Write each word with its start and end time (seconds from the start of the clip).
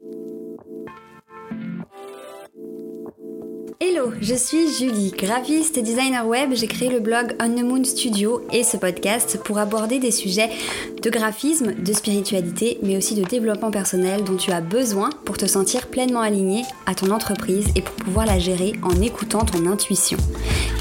thank 0.00 0.12
you 0.14 0.37
Hello, 3.80 4.12
je 4.20 4.34
suis 4.34 4.74
Julie, 4.76 5.12
graphiste 5.12 5.78
et 5.78 5.82
designer 5.82 6.26
web. 6.26 6.50
J'ai 6.52 6.66
créé 6.66 6.88
le 6.88 6.98
blog 6.98 7.36
On 7.40 7.48
the 7.48 7.62
Moon 7.62 7.84
Studio 7.84 8.44
et 8.52 8.64
ce 8.64 8.76
podcast 8.76 9.38
pour 9.44 9.58
aborder 9.58 10.00
des 10.00 10.10
sujets 10.10 10.50
de 11.00 11.08
graphisme, 11.10 11.74
de 11.74 11.92
spiritualité, 11.92 12.80
mais 12.82 12.96
aussi 12.96 13.14
de 13.14 13.22
développement 13.22 13.70
personnel 13.70 14.24
dont 14.24 14.36
tu 14.36 14.50
as 14.50 14.60
besoin 14.60 15.10
pour 15.24 15.36
te 15.36 15.46
sentir 15.46 15.86
pleinement 15.86 16.22
aligné 16.22 16.64
à 16.86 16.96
ton 16.96 17.12
entreprise 17.12 17.68
et 17.76 17.82
pour 17.82 17.94
pouvoir 17.94 18.26
la 18.26 18.40
gérer 18.40 18.72
en 18.82 19.00
écoutant 19.00 19.44
ton 19.44 19.64
intuition. 19.66 20.18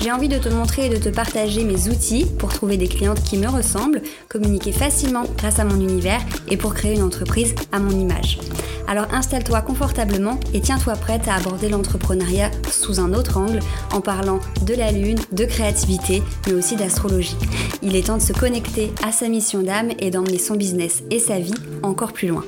J'ai 0.02 0.12
envie 0.12 0.28
de 0.28 0.40
te 0.40 0.50
montrer 0.50 0.88
et 0.88 0.90
de 0.90 0.98
te 0.98 1.10
partager 1.10 1.64
mes 1.64 1.90
outils 1.90 2.26
pour 2.40 2.52
trouver 2.52 2.78
des 2.78 2.88
clientes 2.88 3.24
qui 3.24 3.38
me 3.38 3.48
ressemblent, 3.48 4.02
communiquer 4.28 4.72
facilement 4.72 5.26
grâce 5.38 5.60
à 5.60 5.66
mon 5.66 5.80
univers 5.80 6.22
et 6.50 6.58
pour 6.58 6.74
créer 6.74 6.96
une 6.96 7.04
entreprise 7.04 7.54
à 7.72 7.78
mon 7.78 7.92
image. 7.92 8.40
Alors 8.88 9.14
installe-toi 9.14 9.62
confortablement 9.62 10.40
et 10.54 10.62
tiens-toi 10.62 10.94
prête 10.94 11.28
à 11.28 11.36
aborder 11.36 11.68
l'entrepreneuriat 11.68 12.52
un 12.94 13.14
autre 13.14 13.38
angle 13.38 13.60
en 13.94 14.02
parlant 14.02 14.40
de 14.66 14.74
la 14.74 14.92
lune, 14.92 15.20
de 15.32 15.46
créativité, 15.46 16.24
mais 16.46 16.54
aussi 16.54 16.76
d'astrologie. 16.76 17.38
Il 17.82 17.96
est 17.96 18.08
temps 18.08 18.18
de 18.18 18.22
se 18.22 18.34
connecter 18.34 18.92
à 19.04 19.12
sa 19.12 19.28
mission 19.28 19.62
d'âme 19.62 19.92
et 20.00 20.12
d'emmener 20.12 20.40
son 20.40 20.56
business 20.56 21.04
et 21.12 21.20
sa 21.20 21.40
vie 21.40 21.54
encore 21.84 22.14
plus 22.14 22.28
loin. 22.28 22.44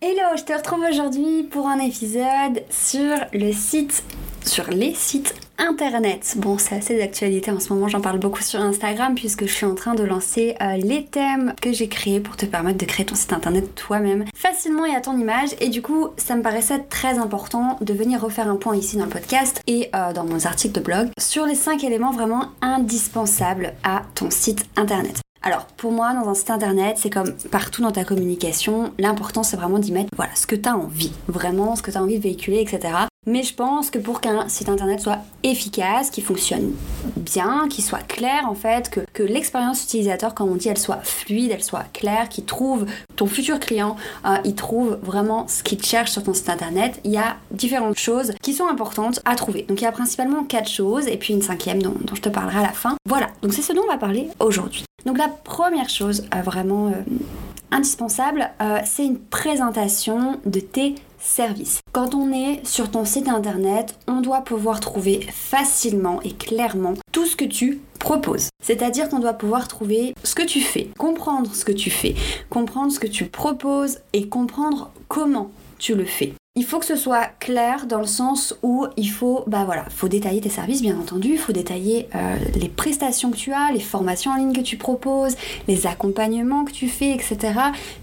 Hello, 0.00 0.36
je 0.36 0.42
te 0.42 0.52
retrouve 0.52 0.84
aujourd'hui 0.90 1.44
pour 1.44 1.66
un 1.66 1.78
épisode 1.78 2.62
sur 2.68 3.16
le 3.32 3.52
site, 3.52 4.04
sur 4.44 4.68
les 4.70 4.94
sites 4.94 5.34
Internet. 5.58 6.34
Bon, 6.36 6.58
c'est 6.58 6.76
assez 6.76 6.96
d'actualité 6.96 7.50
en 7.50 7.60
ce 7.60 7.72
moment, 7.72 7.88
j'en 7.88 8.00
parle 8.00 8.18
beaucoup 8.18 8.42
sur 8.42 8.60
Instagram 8.60 9.14
puisque 9.14 9.46
je 9.46 9.52
suis 9.52 9.66
en 9.66 9.74
train 9.74 9.94
de 9.94 10.02
lancer 10.02 10.56
euh, 10.60 10.76
les 10.76 11.04
thèmes 11.04 11.54
que 11.60 11.72
j'ai 11.72 11.88
créés 11.88 12.20
pour 12.20 12.36
te 12.36 12.46
permettre 12.46 12.78
de 12.78 12.84
créer 12.84 13.06
ton 13.06 13.14
site 13.14 13.32
internet 13.32 13.74
toi-même 13.74 14.24
facilement 14.34 14.84
et 14.84 14.94
à 14.94 15.00
ton 15.00 15.16
image. 15.16 15.50
Et 15.60 15.68
du 15.68 15.82
coup, 15.82 16.08
ça 16.16 16.34
me 16.36 16.42
paraissait 16.42 16.80
très 16.80 17.18
important 17.18 17.78
de 17.80 17.92
venir 17.92 18.20
refaire 18.20 18.48
un 18.48 18.56
point 18.56 18.76
ici 18.76 18.96
dans 18.96 19.04
le 19.04 19.10
podcast 19.10 19.60
et 19.66 19.90
euh, 19.94 20.12
dans 20.12 20.24
mon 20.24 20.44
article 20.44 20.80
de 20.80 20.84
blog 20.84 21.08
sur 21.18 21.46
les 21.46 21.54
5 21.54 21.82
éléments 21.84 22.12
vraiment 22.12 22.46
indispensables 22.60 23.74
à 23.84 24.02
ton 24.14 24.30
site 24.30 24.64
internet. 24.76 25.20
Alors 25.42 25.66
pour 25.66 25.92
moi, 25.92 26.14
dans 26.14 26.28
un 26.28 26.34
site 26.34 26.50
internet, 26.50 26.96
c'est 26.98 27.10
comme 27.10 27.32
partout 27.50 27.82
dans 27.82 27.92
ta 27.92 28.04
communication, 28.04 28.92
l'important 28.98 29.42
c'est 29.42 29.56
vraiment 29.56 29.78
d'y 29.78 29.92
mettre 29.92 30.08
voilà, 30.16 30.34
ce 30.34 30.46
que 30.46 30.56
tu 30.56 30.68
as 30.68 30.76
envie, 30.76 31.12
vraiment 31.28 31.76
ce 31.76 31.82
que 31.82 31.90
tu 31.90 31.98
as 31.98 32.02
envie 32.02 32.16
de 32.16 32.22
véhiculer, 32.22 32.60
etc. 32.60 33.06
Mais 33.26 33.42
je 33.42 33.54
pense 33.54 33.90
que 33.90 33.98
pour 33.98 34.20
qu'un 34.20 34.48
site 34.48 34.68
internet 34.68 35.00
soit 35.00 35.18
efficace, 35.42 36.10
qu'il 36.10 36.24
fonctionne 36.24 36.72
bien, 37.16 37.68
qu'il 37.68 37.82
soit 37.82 38.06
clair 38.06 38.46
en 38.48 38.54
fait, 38.54 38.90
que, 38.90 39.00
que 39.12 39.22
l'expérience 39.22 39.82
utilisateur, 39.84 40.34
comme 40.34 40.50
on 40.50 40.56
dit, 40.56 40.68
elle 40.68 40.78
soit 40.78 41.00
fluide, 41.02 41.50
elle 41.52 41.62
soit 41.62 41.84
claire, 41.92 42.28
qu'il 42.28 42.44
trouve 42.44 42.86
ton 43.16 43.26
futur 43.26 43.58
client, 43.60 43.96
euh, 44.26 44.36
il 44.44 44.54
trouve 44.54 44.98
vraiment 45.02 45.48
ce 45.48 45.62
qu'il 45.62 45.82
cherche 45.82 46.10
sur 46.10 46.22
ton 46.22 46.34
site 46.34 46.50
internet, 46.50 47.00
il 47.04 47.12
y 47.12 47.16
a 47.16 47.36
différentes 47.50 47.98
choses 47.98 48.32
qui 48.42 48.52
sont 48.52 48.66
importantes 48.66 49.20
à 49.24 49.34
trouver. 49.36 49.62
Donc 49.62 49.80
il 49.80 49.84
y 49.84 49.88
a 49.88 49.92
principalement 49.92 50.44
quatre 50.44 50.70
choses 50.70 51.06
et 51.08 51.16
puis 51.16 51.32
une 51.32 51.42
cinquième 51.42 51.82
dont, 51.82 51.94
je 52.14 52.20
te 52.20 52.28
parlerai 52.28 52.58
à 52.58 52.62
la 52.62 52.72
fin. 52.72 52.96
Voilà, 53.08 53.28
donc 53.42 53.54
c'est 53.54 53.62
ce 53.62 53.72
dont 53.72 53.82
on 53.84 53.90
va 53.90 53.98
parler 53.98 54.28
aujourd'hui. 54.40 54.84
Donc 55.06 55.18
la 55.18 55.28
première 55.28 55.88
chose 55.88 56.24
euh, 56.34 56.42
vraiment 56.42 56.88
euh, 56.88 56.92
indispensable, 57.70 58.50
c'est 58.84 59.04
une 59.04 59.18
présentation 59.18 60.38
de 60.44 60.60
tes 60.60 60.94
services. 61.24 61.80
Quand 61.92 62.14
on 62.14 62.32
est 62.32 62.64
sur 62.66 62.90
ton 62.90 63.04
site 63.04 63.28
internet, 63.28 63.98
on 64.06 64.20
doit 64.20 64.42
pouvoir 64.42 64.80
trouver 64.80 65.26
facilement 65.32 66.20
et 66.22 66.32
clairement 66.32 66.94
tout 67.12 67.26
ce 67.26 67.36
que 67.36 67.44
tu 67.44 67.80
proposes. 67.98 68.48
C'est-à-dire 68.62 69.08
qu'on 69.08 69.20
doit 69.20 69.32
pouvoir 69.32 69.66
trouver 69.66 70.14
ce 70.22 70.34
que 70.34 70.42
tu 70.42 70.60
fais, 70.60 70.90
comprendre 70.98 71.54
ce 71.54 71.64
que 71.64 71.72
tu 71.72 71.90
fais, 71.90 72.14
comprendre 72.50 72.92
ce 72.92 73.00
que 73.00 73.06
tu 73.06 73.26
proposes 73.26 73.98
et 74.12 74.28
comprendre 74.28 74.90
comment 75.08 75.50
tu 75.78 75.94
le 75.94 76.04
fais. 76.04 76.34
Il 76.56 76.64
faut 76.64 76.78
que 76.78 76.86
ce 76.86 76.94
soit 76.94 77.30
clair 77.40 77.86
dans 77.86 77.98
le 77.98 78.06
sens 78.06 78.56
où 78.62 78.86
il 78.96 79.10
faut, 79.10 79.42
bah 79.48 79.64
voilà, 79.64 79.86
faut 79.90 80.06
détailler 80.06 80.40
tes 80.40 80.48
services 80.48 80.82
bien 80.82 80.96
entendu, 80.96 81.30
il 81.32 81.36
faut 81.36 81.52
détailler 81.52 82.08
euh, 82.14 82.36
les 82.54 82.68
prestations 82.68 83.32
que 83.32 83.36
tu 83.36 83.52
as, 83.52 83.72
les 83.72 83.80
formations 83.80 84.30
en 84.30 84.36
ligne 84.36 84.52
que 84.52 84.60
tu 84.60 84.76
proposes, 84.76 85.34
les 85.66 85.88
accompagnements 85.88 86.64
que 86.64 86.70
tu 86.70 86.86
fais, 86.86 87.10
etc. 87.10 87.54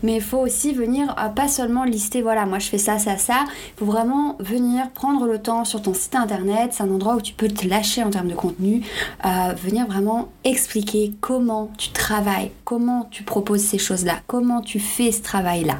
Mais 0.03 0.15
il 0.15 0.21
faut 0.21 0.39
aussi 0.39 0.73
venir, 0.73 1.15
euh, 1.17 1.29
pas 1.29 1.47
seulement 1.47 1.85
lister, 1.85 2.21
voilà, 2.21 2.45
moi 2.45 2.59
je 2.59 2.67
fais 2.67 2.77
ça, 2.77 2.99
ça, 2.99 3.17
ça. 3.17 3.45
Il 3.47 3.79
faut 3.79 3.85
vraiment 3.85 4.35
venir 4.41 4.89
prendre 4.89 5.27
le 5.27 5.41
temps 5.41 5.63
sur 5.63 5.81
ton 5.81 5.93
site 5.93 6.15
internet, 6.15 6.73
c'est 6.73 6.83
un 6.83 6.91
endroit 6.91 7.15
où 7.15 7.21
tu 7.21 7.31
peux 7.31 7.47
te 7.47 7.65
lâcher 7.65 8.03
en 8.03 8.09
termes 8.09 8.27
de 8.27 8.35
contenu, 8.35 8.81
euh, 9.25 9.53
venir 9.63 9.87
vraiment 9.87 10.27
expliquer 10.43 11.13
comment 11.21 11.71
tu 11.77 11.91
travailles, 11.91 12.51
comment 12.65 13.07
tu 13.11 13.23
proposes 13.23 13.63
ces 13.63 13.77
choses-là, 13.77 14.19
comment 14.27 14.59
tu 14.59 14.81
fais 14.81 15.13
ce 15.13 15.21
travail-là 15.21 15.77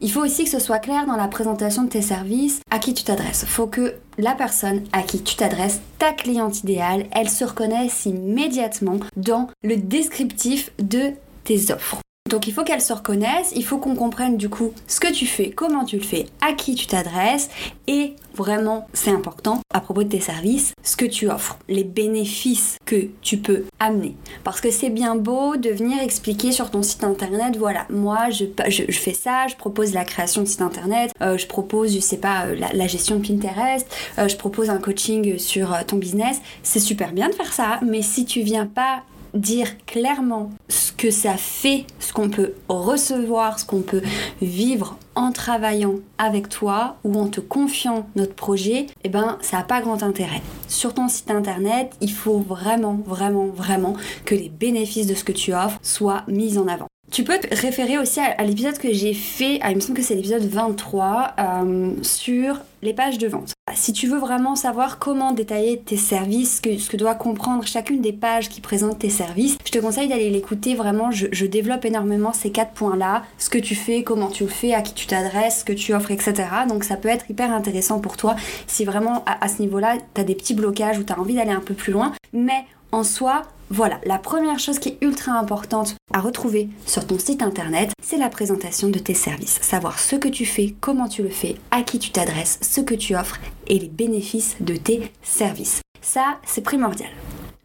Il 0.00 0.12
faut 0.12 0.24
aussi 0.24 0.44
que 0.44 0.50
ce 0.50 0.58
soit 0.58 0.78
clair 0.78 1.06
dans 1.06 1.16
la 1.16 1.28
présentation 1.28 1.84
de 1.84 1.88
tes 1.88 2.02
services 2.02 2.60
à 2.70 2.78
qui 2.78 2.94
tu 2.94 3.04
t'adresses. 3.04 3.44
Faut 3.44 3.66
que 3.66 3.94
la 4.18 4.32
personne 4.32 4.82
à 4.92 5.02
qui 5.02 5.22
tu 5.22 5.36
t'adresses, 5.36 5.80
ta 5.98 6.12
cliente 6.12 6.60
idéale, 6.60 7.06
elle 7.12 7.28
se 7.28 7.44
reconnaisse 7.44 8.06
immédiatement 8.06 9.00
dans 9.16 9.48
le 9.62 9.76
descriptif 9.76 10.72
de 10.78 11.12
tes 11.44 11.72
offres. 11.72 12.00
Donc 12.26 12.48
il 12.48 12.52
faut 12.52 12.64
qu'elle 12.64 12.80
se 12.80 12.92
reconnaisse, 12.92 13.52
il 13.54 13.64
faut 13.64 13.78
qu'on 13.78 13.94
comprenne 13.94 14.36
du 14.36 14.48
coup 14.48 14.72
ce 14.88 15.00
que 15.00 15.12
tu 15.12 15.26
fais, 15.26 15.50
comment 15.50 15.84
tu 15.84 15.96
le 15.96 16.02
fais, 16.02 16.26
à 16.40 16.52
qui 16.52 16.74
tu 16.74 16.86
t'adresses 16.86 17.48
et 17.86 18.14
vraiment 18.34 18.86
c'est 18.92 19.10
important 19.10 19.60
à 19.72 19.80
propos 19.80 20.02
de 20.02 20.08
tes 20.08 20.20
services, 20.20 20.74
ce 20.82 20.96
que 20.96 21.04
tu 21.04 21.30
offres, 21.30 21.58
les 21.68 21.84
bénéfices 21.84 22.78
que 22.84 23.08
tu 23.22 23.38
peux 23.38 23.64
amener. 23.78 24.16
Parce 24.44 24.60
que 24.60 24.70
c'est 24.70 24.90
bien 24.90 25.14
beau 25.14 25.56
de 25.56 25.70
venir 25.70 26.02
expliquer 26.02 26.52
sur 26.52 26.70
ton 26.70 26.82
site 26.82 27.04
internet, 27.04 27.56
voilà, 27.56 27.86
moi 27.90 28.30
je, 28.30 28.44
je, 28.68 28.82
fais 28.92 29.14
ça, 29.14 29.46
je 29.48 29.54
propose 29.54 29.94
la 29.94 30.04
création 30.04 30.42
de 30.42 30.48
site 30.48 30.62
internet, 30.62 31.12
euh, 31.22 31.38
je 31.38 31.46
propose, 31.46 31.94
je 31.94 32.00
sais 32.00 32.18
pas, 32.18 32.46
euh, 32.46 32.56
la, 32.72 32.86
gestion 32.86 33.16
de 33.16 33.26
Pinterest, 33.26 33.86
euh, 34.18 34.28
je 34.28 34.36
propose 34.36 34.70
un 34.70 34.78
coaching 34.78 35.38
sur 35.38 35.76
ton 35.86 35.96
business, 35.96 36.40
c'est 36.62 36.80
super 36.80 37.12
bien 37.12 37.28
de 37.28 37.34
faire 37.34 37.52
ça, 37.52 37.80
mais 37.82 38.02
si 38.02 38.24
tu 38.24 38.42
viens 38.42 38.66
pas 38.66 39.02
dire 39.36 39.68
clairement 39.86 40.50
ce 40.68 40.92
que 40.92 41.10
ça 41.10 41.36
fait, 41.36 41.84
ce 41.98 42.12
qu'on 42.12 42.30
peut 42.30 42.54
recevoir, 42.68 43.58
ce 43.58 43.64
qu'on 43.64 43.82
peut 43.82 44.02
vivre 44.40 44.98
en 45.14 45.32
travaillant 45.32 45.96
avec 46.18 46.48
toi 46.48 46.96
ou 47.04 47.14
en 47.18 47.28
te 47.28 47.40
confiant 47.40 48.06
notre 48.16 48.34
projet, 48.34 48.86
eh 49.04 49.08
ben 49.08 49.38
ça 49.40 49.58
n'a 49.58 49.62
pas 49.62 49.80
grand 49.80 50.02
intérêt. 50.02 50.42
Sur 50.68 50.94
ton 50.94 51.08
site 51.08 51.30
internet, 51.30 51.92
il 52.00 52.12
faut 52.12 52.38
vraiment, 52.38 52.98
vraiment, 53.06 53.46
vraiment 53.46 53.94
que 54.24 54.34
les 54.34 54.48
bénéfices 54.48 55.06
de 55.06 55.14
ce 55.14 55.24
que 55.24 55.32
tu 55.32 55.54
offres 55.54 55.78
soient 55.82 56.24
mis 56.28 56.58
en 56.58 56.68
avant. 56.68 56.88
Tu 57.10 57.22
peux 57.22 57.38
te 57.38 57.54
référer 57.54 57.98
aussi 57.98 58.18
à, 58.20 58.42
l'épisode 58.42 58.78
que 58.78 58.92
j'ai 58.92 59.14
fait, 59.14 59.60
il 59.68 59.76
me 59.76 59.80
semble 59.80 59.96
que 59.96 60.02
c'est 60.02 60.16
l'épisode 60.16 60.42
23, 60.42 61.34
euh, 61.38 61.90
sur 62.02 62.60
les 62.82 62.92
pages 62.92 63.18
de 63.18 63.28
vente. 63.28 63.52
Si 63.74 63.92
tu 63.92 64.08
veux 64.08 64.18
vraiment 64.18 64.56
savoir 64.56 64.98
comment 64.98 65.32
détailler 65.32 65.78
tes 65.78 65.96
services, 65.96 66.60
ce 66.64 66.90
que 66.90 66.96
doit 66.96 67.14
comprendre 67.14 67.64
chacune 67.64 68.00
des 68.00 68.12
pages 68.12 68.48
qui 68.48 68.60
présentent 68.60 68.98
tes 68.98 69.10
services, 69.10 69.56
je 69.64 69.70
te 69.70 69.78
conseille 69.78 70.08
d'aller 70.08 70.30
l'écouter. 70.30 70.74
Vraiment, 70.74 71.10
je, 71.10 71.46
développe 71.46 71.84
énormément 71.84 72.32
ces 72.32 72.50
quatre 72.50 72.72
points-là. 72.72 73.22
Ce 73.38 73.50
que 73.50 73.58
tu 73.58 73.74
fais, 73.74 74.02
comment 74.02 74.28
tu 74.28 74.44
le 74.44 74.50
fais, 74.50 74.74
à 74.74 74.82
qui 74.82 74.92
tu 74.92 75.06
t'adresses, 75.06 75.60
ce 75.60 75.64
que 75.64 75.72
tu 75.72 75.94
offres, 75.94 76.10
etc. 76.10 76.34
Donc 76.68 76.84
ça 76.84 76.96
peut 76.96 77.08
être 77.08 77.30
hyper 77.30 77.52
intéressant 77.52 78.00
pour 78.00 78.16
toi 78.16 78.36
si 78.66 78.84
vraiment 78.84 79.22
à, 79.26 79.44
à 79.44 79.48
ce 79.48 79.62
niveau-là, 79.62 79.96
tu 80.14 80.20
as 80.20 80.24
des 80.24 80.34
petits 80.34 80.54
blocages 80.54 80.98
ou 80.98 81.04
tu 81.04 81.12
as 81.12 81.18
envie 81.18 81.34
d'aller 81.34 81.52
un 81.52 81.60
peu 81.60 81.74
plus 81.74 81.92
loin. 81.92 82.12
Mais 82.32 82.64
en 82.92 83.02
soi, 83.02 83.42
voilà, 83.68 84.00
la 84.04 84.18
première 84.18 84.58
chose 84.58 84.78
qui 84.78 84.90
est 84.90 84.98
ultra 85.00 85.32
importante 85.32 85.96
à 86.12 86.20
retrouver 86.20 86.68
sur 86.86 87.06
ton 87.06 87.18
site 87.18 87.42
internet, 87.42 87.90
c'est 88.02 88.16
la 88.16 88.28
présentation 88.28 88.88
de 88.88 88.98
tes 88.98 89.14
services. 89.14 89.58
Savoir 89.60 89.98
ce 89.98 90.16
que 90.16 90.28
tu 90.28 90.46
fais, 90.46 90.74
comment 90.80 91.08
tu 91.08 91.22
le 91.22 91.28
fais, 91.28 91.56
à 91.70 91.82
qui 91.82 91.98
tu 91.98 92.10
t'adresses, 92.10 92.58
ce 92.62 92.80
que 92.80 92.94
tu 92.94 93.16
offres 93.16 93.38
et 93.66 93.78
les 93.78 93.88
bénéfices 93.88 94.56
de 94.60 94.76
tes 94.76 95.10
services. 95.22 95.80
Ça, 96.00 96.38
c'est 96.44 96.62
primordial. 96.62 97.10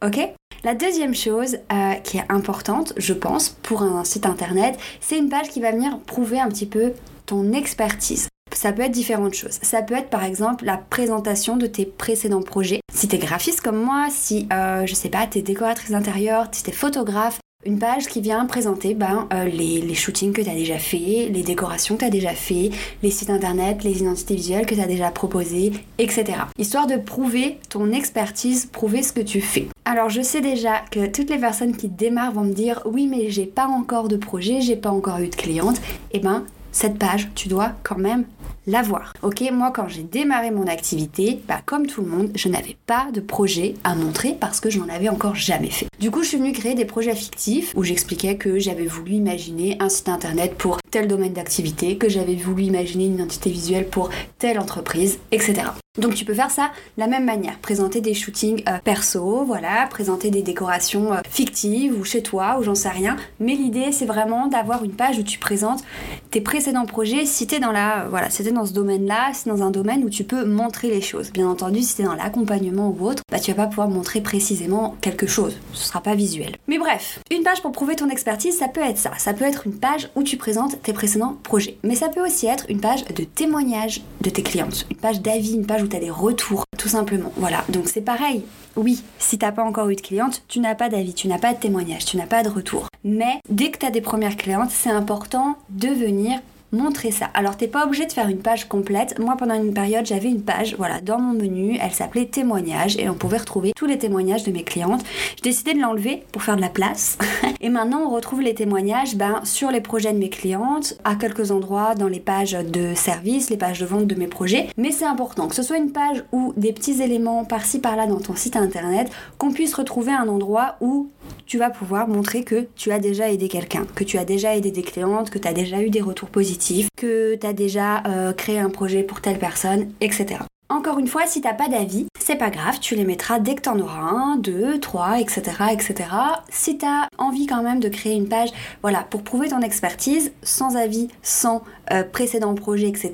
Ok? 0.03 0.19
La 0.63 0.75
deuxième 0.75 1.15
chose 1.15 1.57
euh, 1.71 1.93
qui 2.03 2.17
est 2.17 2.25
importante, 2.29 2.93
je 2.97 3.13
pense, 3.13 3.49
pour 3.49 3.83
un 3.83 4.03
site 4.03 4.25
internet, 4.25 4.77
c'est 4.99 5.17
une 5.17 5.29
page 5.29 5.49
qui 5.49 5.61
va 5.61 5.71
venir 5.71 5.99
prouver 5.99 6.39
un 6.39 6.49
petit 6.49 6.65
peu 6.65 6.93
ton 7.25 7.53
expertise. 7.53 8.27
Ça 8.53 8.73
peut 8.73 8.83
être 8.83 8.91
différentes 8.91 9.33
choses. 9.33 9.59
Ça 9.61 9.81
peut 9.81 9.95
être 9.95 10.09
par 10.09 10.23
exemple 10.23 10.65
la 10.65 10.77
présentation 10.77 11.57
de 11.57 11.67
tes 11.67 11.85
précédents 11.85 12.41
projets. 12.41 12.81
Si 12.93 13.07
t'es 13.07 13.17
graphiste 13.17 13.61
comme 13.61 13.81
moi, 13.81 14.07
si 14.09 14.47
euh, 14.51 14.85
je 14.85 14.93
sais 14.93 15.09
pas, 15.09 15.25
t'es 15.27 15.41
décoratrice 15.41 15.91
d'intérieur, 15.91 16.47
si 16.51 16.63
t'es 16.63 16.71
photographe, 16.71 17.39
une 17.63 17.77
page 17.77 18.07
qui 18.07 18.21
vient 18.21 18.45
présenter 18.45 18.95
ben, 18.95 19.27
euh, 19.33 19.45
les, 19.45 19.93
shootings 19.93 20.33
que 20.33 20.41
tu 20.41 20.49
as 20.49 20.55
déjà 20.55 20.79
fait, 20.79 21.29
les 21.31 21.43
décorations 21.43 21.95
que 21.95 21.99
tu 21.99 22.05
as 22.05 22.09
déjà 22.09 22.33
fait, 22.33 22.71
les 23.03 23.11
sites 23.11 23.29
internet, 23.29 23.83
les 23.83 23.99
identités 23.99 24.35
visuelles 24.35 24.65
que 24.65 24.73
tu 24.73 24.81
as 24.81 24.87
déjà 24.87 25.11
proposées, 25.11 25.71
etc. 25.99 26.25
Histoire 26.57 26.87
de 26.87 26.95
prouver 26.95 27.59
ton 27.69 27.91
expertise, 27.91 28.65
prouver 28.65 29.03
ce 29.03 29.13
que 29.13 29.21
tu 29.21 29.41
fais. 29.41 29.67
Alors 29.85 30.09
je 30.09 30.21
sais 30.21 30.41
déjà 30.41 30.81
que 30.91 31.05
toutes 31.05 31.29
les 31.29 31.37
personnes 31.37 31.75
qui 31.75 31.87
démarrent 31.87 32.33
vont 32.33 32.43
me 32.43 32.53
dire 32.53 32.81
oui 32.85 33.07
mais 33.07 33.29
j'ai 33.29 33.45
pas 33.45 33.67
encore 33.67 34.07
de 34.07 34.17
projet, 34.17 34.61
j'ai 34.61 34.75
pas 34.75 34.89
encore 34.89 35.19
eu 35.19 35.27
de 35.27 35.35
cliente. 35.35 35.79
Eh 36.11 36.19
ben 36.19 36.45
cette 36.71 36.97
page, 36.97 37.29
tu 37.35 37.49
dois 37.49 37.73
quand 37.83 37.97
même 37.97 38.23
l'avoir. 38.67 39.13
Ok, 39.21 39.43
moi 39.51 39.71
quand 39.71 39.87
j'ai 39.87 40.03
démarré 40.03 40.51
mon 40.51 40.67
activité, 40.67 41.39
bah 41.47 41.61
comme 41.65 41.87
tout 41.87 42.01
le 42.01 42.07
monde, 42.07 42.31
je 42.35 42.49
n'avais 42.49 42.77
pas 42.85 43.07
de 43.13 43.21
projet 43.21 43.75
à 43.83 43.95
montrer 43.95 44.35
parce 44.39 44.59
que 44.59 44.69
je 44.69 44.79
n'en 44.79 44.89
avais 44.89 45.09
encore 45.09 45.35
jamais 45.35 45.69
fait. 45.69 45.87
Du 45.99 46.11
coup, 46.11 46.23
je 46.23 46.29
suis 46.29 46.37
venue 46.37 46.53
créer 46.53 46.75
des 46.75 46.85
projets 46.85 47.15
fictifs 47.15 47.73
où 47.75 47.83
j'expliquais 47.83 48.35
que 48.35 48.59
j'avais 48.59 48.85
voulu 48.85 49.13
imaginer 49.13 49.77
un 49.79 49.89
site 49.89 50.09
internet 50.09 50.55
pour 50.55 50.80
tel 50.91 51.07
domaine 51.07 51.33
d'activité, 51.33 51.97
que 51.97 52.09
j'avais 52.09 52.35
voulu 52.35 52.63
imaginer 52.63 53.05
une 53.05 53.15
identité 53.15 53.49
visuelle 53.49 53.87
pour 53.87 54.09
telle 54.37 54.59
entreprise, 54.59 55.19
etc. 55.31 55.63
Donc 55.99 56.15
tu 56.15 56.23
peux 56.23 56.33
faire 56.33 56.51
ça 56.51 56.71
de 56.95 57.01
la 57.01 57.07
même 57.07 57.25
manière, 57.25 57.57
présenter 57.57 57.99
des 57.99 58.13
shootings 58.13 58.63
euh, 58.69 58.77
perso, 58.81 59.43
voilà, 59.43 59.87
présenter 59.89 60.29
des 60.29 60.41
décorations 60.41 61.11
euh, 61.11 61.19
fictives 61.29 61.99
ou 61.99 62.05
chez 62.05 62.23
toi 62.23 62.55
ou 62.57 62.63
j'en 62.63 62.75
sais 62.75 62.87
rien. 62.87 63.17
Mais 63.41 63.55
l'idée 63.55 63.91
c'est 63.91 64.05
vraiment 64.05 64.47
d'avoir 64.47 64.85
une 64.85 64.93
page 64.93 65.19
où 65.19 65.23
tu 65.23 65.37
présentes 65.37 65.83
tes 66.29 66.39
précédents 66.39 66.85
projets 66.85 67.25
si 67.25 67.45
t'es 67.45 67.59
dans 67.59 67.73
la, 67.73 68.07
voilà, 68.09 68.29
si 68.29 68.41
dans 68.53 68.65
ce 68.65 68.71
domaine-là, 68.71 69.31
si 69.33 69.49
dans 69.49 69.63
un 69.63 69.69
domaine 69.69 70.05
où 70.05 70.09
tu 70.09 70.23
peux 70.23 70.45
montrer 70.45 70.89
les 70.89 71.01
choses. 71.01 71.29
Bien 71.33 71.49
entendu, 71.49 71.81
si 71.81 71.97
t'es 71.97 72.03
dans 72.03 72.15
l'accompagnement 72.15 72.87
ou 72.97 73.05
autre, 73.05 73.23
bah 73.29 73.39
tu 73.39 73.51
vas 73.51 73.65
pas 73.65 73.67
pouvoir 73.67 73.89
montrer 73.89 74.21
précisément 74.21 74.95
quelque 75.01 75.27
chose. 75.27 75.57
Ce 75.73 75.87
sera 75.87 75.99
pas 75.99 76.15
visuel. 76.15 76.55
Mais 76.67 76.77
bref, 76.77 77.19
une 77.31 77.43
page 77.43 77.61
pour 77.61 77.73
prouver 77.73 77.97
ton 77.97 78.09
expertise, 78.09 78.57
ça 78.57 78.69
peut 78.69 78.79
être 78.79 78.97
ça. 78.97 79.11
Ça 79.17 79.33
peut 79.33 79.43
être 79.43 79.67
une 79.67 79.77
page 79.77 80.09
où 80.15 80.23
tu 80.23 80.37
présentes 80.37 80.80
tes 80.83 80.93
précédents 80.93 81.37
projets. 81.43 81.77
Mais 81.83 81.95
ça 81.95 82.09
peut 82.09 82.25
aussi 82.25 82.47
être 82.47 82.65
une 82.69 82.79
page 82.79 83.05
de 83.05 83.23
témoignage 83.23 84.01
de 84.21 84.29
tes 84.29 84.43
clientes, 84.43 84.85
une 84.89 84.97
page 84.97 85.21
d'avis, 85.21 85.53
une 85.53 85.65
page 85.65 85.83
où 85.83 85.87
tu 85.87 85.95
as 85.95 85.99
des 85.99 86.09
retours, 86.09 86.63
tout 86.77 86.89
simplement. 86.89 87.31
Voilà, 87.37 87.63
donc 87.69 87.87
c'est 87.87 88.01
pareil. 88.01 88.43
Oui, 88.75 89.03
si 89.19 89.37
t'as 89.37 89.51
pas 89.51 89.63
encore 89.63 89.89
eu 89.89 89.95
de 89.95 90.01
cliente, 90.01 90.43
tu 90.47 90.59
n'as 90.59 90.75
pas 90.75 90.89
d'avis, 90.89 91.13
tu 91.13 91.27
n'as 91.27 91.39
pas 91.39 91.53
de 91.53 91.59
témoignage, 91.59 92.05
tu 92.05 92.17
n'as 92.17 92.25
pas 92.25 92.43
de 92.43 92.49
retour. 92.49 92.87
Mais 93.03 93.39
dès 93.49 93.71
que 93.71 93.79
tu 93.79 93.85
as 93.85 93.91
des 93.91 94.01
premières 94.01 94.37
clientes, 94.37 94.71
c'est 94.71 94.89
important 94.89 95.55
de 95.69 95.89
venir 95.89 96.39
montrer 96.71 97.11
ça. 97.11 97.29
Alors 97.33 97.57
t'es 97.57 97.67
pas 97.67 97.85
obligé 97.85 98.05
de 98.05 98.11
faire 98.11 98.29
une 98.29 98.39
page 98.39 98.67
complète. 98.67 99.19
Moi 99.19 99.35
pendant 99.37 99.55
une 99.55 99.73
période 99.73 100.05
j'avais 100.05 100.29
une 100.29 100.41
page, 100.41 100.75
voilà, 100.77 101.01
dans 101.01 101.19
mon 101.19 101.33
menu, 101.33 101.77
elle 101.81 101.91
s'appelait 101.91 102.25
témoignages 102.25 102.97
et 102.97 103.09
on 103.09 103.13
pouvait 103.13 103.37
retrouver 103.37 103.73
tous 103.75 103.85
les 103.85 103.97
témoignages 103.97 104.43
de 104.43 104.51
mes 104.51 104.63
clientes. 104.63 105.03
J'ai 105.37 105.49
décidé 105.49 105.73
de 105.73 105.79
l'enlever 105.79 106.23
pour 106.31 106.43
faire 106.43 106.55
de 106.55 106.61
la 106.61 106.69
place. 106.69 107.17
et 107.61 107.69
maintenant 107.69 108.03
on 108.05 108.09
retrouve 108.09 108.41
les 108.41 108.55
témoignages 108.55 109.15
ben, 109.15 109.41
sur 109.43 109.71
les 109.71 109.81
projets 109.81 110.13
de 110.13 110.17
mes 110.17 110.29
clientes, 110.29 110.97
à 111.03 111.15
quelques 111.15 111.51
endroits 111.51 111.95
dans 111.95 112.07
les 112.07 112.19
pages 112.19 112.53
de 112.53 112.93
service, 112.95 113.49
les 113.49 113.57
pages 113.57 113.79
de 113.79 113.85
vente 113.85 114.07
de 114.07 114.15
mes 114.15 114.27
projets. 114.27 114.67
Mais 114.77 114.91
c'est 114.91 115.05
important 115.05 115.47
que 115.47 115.55
ce 115.55 115.63
soit 115.63 115.77
une 115.77 115.91
page 115.91 116.23
ou 116.31 116.53
des 116.57 116.73
petits 116.73 117.01
éléments 117.01 117.45
par-ci 117.45 117.79
par-là 117.79 118.07
dans 118.07 118.19
ton 118.19 118.35
site 118.35 118.55
internet, 118.55 119.11
qu'on 119.37 119.51
puisse 119.51 119.73
retrouver 119.73 120.11
un 120.11 120.27
endroit 120.27 120.75
où 120.81 121.09
tu 121.45 121.57
vas 121.57 121.69
pouvoir 121.69 122.07
montrer 122.07 122.43
que 122.43 122.67
tu 122.75 122.91
as 122.91 122.99
déjà 122.99 123.29
aidé 123.31 123.47
quelqu'un, 123.47 123.85
que 123.95 124.03
tu 124.03 124.17
as 124.17 124.25
déjà 124.25 124.55
aidé 124.55 124.71
des 124.71 124.83
clientes, 124.83 125.29
que 125.29 125.39
tu 125.39 125.47
as 125.47 125.53
déjà 125.53 125.81
eu 125.81 125.89
des 125.89 126.01
retours 126.01 126.29
positifs, 126.29 126.87
que 126.97 127.35
tu 127.35 127.45
as 127.45 127.53
déjà 127.53 128.03
euh, 128.07 128.33
créé 128.33 128.59
un 128.59 128.69
projet 128.69 129.03
pour 129.03 129.21
telle 129.21 129.39
personne, 129.39 129.91
etc. 130.01 130.39
Encore 130.71 130.99
une 130.99 131.07
fois, 131.07 131.27
si 131.27 131.41
t'as 131.41 131.53
pas 131.53 131.67
d'avis, 131.67 132.07
c'est 132.17 132.37
pas 132.37 132.49
grave, 132.49 132.79
tu 132.79 132.95
les 132.95 133.03
mettras 133.03 133.39
dès 133.39 133.55
que 133.55 133.61
t'en 133.61 133.77
auras 133.77 133.99
un, 133.99 134.37
deux, 134.37 134.79
trois, 134.79 135.19
etc., 135.19 135.41
etc. 135.69 136.09
Si 136.49 136.77
t'as 136.77 137.07
envie 137.17 137.45
quand 137.45 137.61
même 137.61 137.81
de 137.81 137.89
créer 137.89 138.15
une 138.15 138.29
page, 138.29 138.51
voilà, 138.81 139.03
pour 139.09 139.21
prouver 139.21 139.49
ton 139.49 139.59
expertise, 139.59 140.31
sans 140.43 140.77
avis, 140.77 141.09
sans 141.23 141.61
euh, 141.91 142.03
précédent 142.03 142.55
projet, 142.55 142.87
etc., 142.87 143.11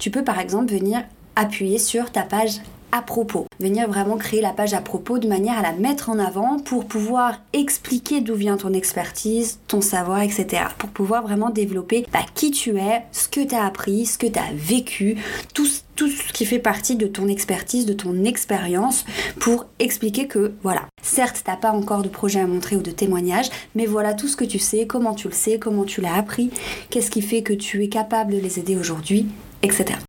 tu 0.00 0.10
peux 0.10 0.24
par 0.24 0.40
exemple 0.40 0.72
venir 0.72 1.04
appuyer 1.36 1.78
sur 1.78 2.10
ta 2.10 2.22
page 2.22 2.60
à 2.92 3.02
propos. 3.02 3.46
Venir 3.60 3.88
vraiment 3.88 4.16
créer 4.16 4.40
la 4.40 4.52
page 4.52 4.74
à 4.74 4.80
propos 4.80 5.18
de 5.18 5.28
manière 5.28 5.58
à 5.58 5.62
la 5.62 5.72
mettre 5.72 6.10
en 6.10 6.18
avant 6.18 6.58
pour 6.58 6.86
pouvoir 6.86 7.40
expliquer 7.52 8.20
d'où 8.20 8.34
vient 8.34 8.56
ton 8.56 8.72
expertise, 8.72 9.58
ton 9.66 9.80
savoir, 9.80 10.22
etc. 10.22 10.64
Pour 10.78 10.90
pouvoir 10.90 11.22
vraiment 11.22 11.50
développer 11.50 12.06
bah, 12.12 12.20
qui 12.34 12.50
tu 12.50 12.76
es, 12.78 13.02
ce 13.12 13.28
que 13.28 13.40
tu 13.46 13.54
as 13.54 13.64
appris, 13.64 14.06
ce 14.06 14.18
que 14.18 14.26
tu 14.26 14.38
as 14.38 14.52
vécu, 14.54 15.16
tout, 15.54 15.66
tout 15.94 16.08
ce 16.08 16.32
qui 16.32 16.44
fait 16.44 16.58
partie 16.58 16.96
de 16.96 17.06
ton 17.06 17.28
expertise, 17.28 17.86
de 17.86 17.92
ton 17.92 18.24
expérience 18.24 19.04
pour 19.40 19.66
expliquer 19.78 20.26
que 20.26 20.52
voilà, 20.62 20.82
certes 21.02 21.42
t'as 21.44 21.56
pas 21.56 21.72
encore 21.72 22.02
de 22.02 22.08
projet 22.08 22.40
à 22.40 22.46
montrer 22.46 22.76
ou 22.76 22.82
de 22.82 22.90
témoignage, 22.90 23.50
mais 23.74 23.86
voilà 23.86 24.14
tout 24.14 24.28
ce 24.28 24.36
que 24.36 24.44
tu 24.44 24.58
sais, 24.58 24.86
comment 24.86 25.14
tu 25.14 25.28
le 25.28 25.34
sais, 25.34 25.58
comment 25.58 25.84
tu 25.84 26.00
l'as 26.00 26.14
appris, 26.14 26.50
qu'est-ce 26.90 27.10
qui 27.10 27.22
fait 27.22 27.42
que 27.42 27.52
tu 27.52 27.82
es 27.82 27.88
capable 27.88 28.32
de 28.32 28.38
les 28.38 28.58
aider 28.58 28.76
aujourd'hui 28.76 29.26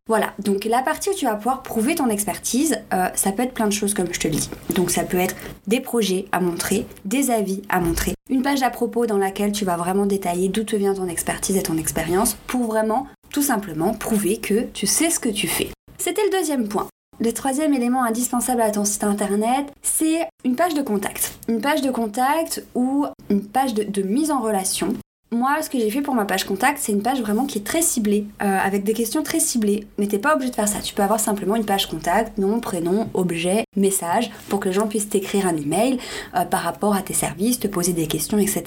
Voilà, 0.08 0.32
donc 0.38 0.64
la 0.64 0.82
partie 0.82 1.10
où 1.10 1.14
tu 1.14 1.24
vas 1.24 1.34
pouvoir 1.34 1.62
prouver 1.62 1.94
ton 1.94 2.08
expertise, 2.08 2.78
euh, 2.92 3.08
ça 3.14 3.32
peut 3.32 3.42
être 3.42 3.54
plein 3.54 3.66
de 3.66 3.72
choses 3.72 3.94
comme 3.94 4.12
je 4.12 4.20
te 4.20 4.28
le 4.28 4.34
dis. 4.34 4.50
Donc 4.74 4.90
ça 4.90 5.04
peut 5.04 5.18
être 5.18 5.36
des 5.66 5.80
projets 5.80 6.26
à 6.32 6.40
montrer, 6.40 6.86
des 7.04 7.30
avis 7.30 7.62
à 7.68 7.80
montrer, 7.80 8.14
une 8.30 8.42
page 8.42 8.62
à 8.62 8.70
propos 8.70 9.06
dans 9.06 9.18
laquelle 9.18 9.52
tu 9.52 9.64
vas 9.64 9.76
vraiment 9.76 10.06
détailler 10.06 10.48
d'où 10.48 10.64
te 10.64 10.76
vient 10.76 10.94
ton 10.94 11.08
expertise 11.08 11.56
et 11.56 11.62
ton 11.62 11.76
expérience 11.76 12.36
pour 12.46 12.64
vraiment 12.64 13.06
tout 13.30 13.42
simplement 13.42 13.94
prouver 13.94 14.38
que 14.38 14.62
tu 14.72 14.86
sais 14.86 15.10
ce 15.10 15.20
que 15.20 15.28
tu 15.28 15.46
fais. 15.46 15.68
C'était 15.98 16.24
le 16.24 16.30
deuxième 16.30 16.68
point. 16.68 16.86
Le 17.20 17.32
troisième 17.32 17.74
élément 17.74 18.04
indispensable 18.04 18.60
à 18.60 18.70
ton 18.70 18.84
site 18.84 19.02
internet, 19.02 19.66
c'est 19.82 20.20
une 20.44 20.54
page 20.54 20.74
de 20.74 20.82
contact. 20.82 21.36
Une 21.48 21.60
page 21.60 21.82
de 21.82 21.90
contact 21.90 22.64
ou 22.76 23.06
une 23.28 23.44
page 23.44 23.74
de 23.74 24.02
mise 24.02 24.30
en 24.30 24.40
relation 24.40 24.94
moi, 25.30 25.60
ce 25.60 25.68
que 25.68 25.78
j'ai 25.78 25.90
fait 25.90 26.00
pour 26.00 26.14
ma 26.14 26.24
page 26.24 26.44
contact, 26.44 26.78
c'est 26.80 26.92
une 26.92 27.02
page 27.02 27.20
vraiment 27.20 27.44
qui 27.44 27.58
est 27.58 27.64
très 27.64 27.82
ciblée, 27.82 28.26
euh, 28.42 28.58
avec 28.58 28.82
des 28.82 28.94
questions 28.94 29.22
très 29.22 29.40
ciblées. 29.40 29.86
Mais 29.98 30.06
t'es 30.06 30.18
pas 30.18 30.34
obligé 30.34 30.50
de 30.50 30.56
faire 30.56 30.68
ça. 30.68 30.80
Tu 30.80 30.94
peux 30.94 31.02
avoir 31.02 31.20
simplement 31.20 31.54
une 31.54 31.66
page 31.66 31.86
contact, 31.86 32.38
nom, 32.38 32.60
prénom, 32.60 33.08
objet, 33.12 33.64
message, 33.76 34.30
pour 34.48 34.58
que 34.60 34.68
les 34.68 34.74
gens 34.74 34.86
puissent 34.86 35.10
t'écrire 35.10 35.46
un 35.46 35.56
email 35.56 35.98
euh, 36.34 36.44
par 36.44 36.60
rapport 36.60 36.94
à 36.94 37.02
tes 37.02 37.12
services, 37.12 37.60
te 37.60 37.68
poser 37.68 37.92
des 37.92 38.06
questions, 38.06 38.38
etc. 38.38 38.64